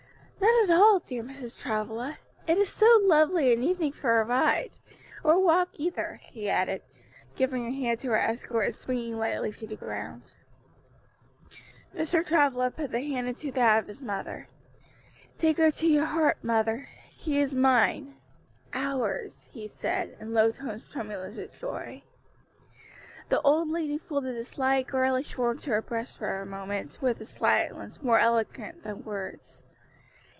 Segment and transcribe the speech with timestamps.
[0.43, 1.57] "Not at all, dear Mrs.
[1.59, 2.17] Travilla;
[2.47, 4.79] it is so lovely an evening for a ride;
[5.23, 6.83] or walk either," she added,
[7.35, 10.35] giving her hand to her escort and springing lightly to the ground.
[11.95, 12.25] Mr.
[12.25, 14.47] Travilla put the hand into that of his mother.
[15.37, 18.15] "Take her to your heart, mother; she is mine
[18.73, 22.03] ours!" he said, in low tones tremulous with joy.
[23.29, 27.19] The old lady folded the slight girlish form to her breast for a moment, with
[27.19, 29.65] a silence more eloquent than words.